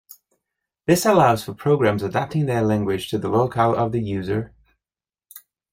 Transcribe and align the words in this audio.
This 0.87 1.05
allows 1.05 1.43
for 1.43 1.53
programs 1.53 2.01
adapting 2.01 2.47
their 2.47 2.63
language 2.63 3.11
to 3.11 3.19
the 3.19 3.29
locale 3.29 3.75
of 3.75 3.91
the 3.91 4.01
user... 4.01 4.51